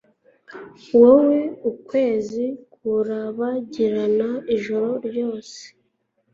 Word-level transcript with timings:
Wowe 0.99 1.39
ukwezi 1.71 2.45
kurabagirana 2.73 4.29
ijoro 4.55 4.87
ryanjye 5.05 5.09
ryose. 5.13 5.57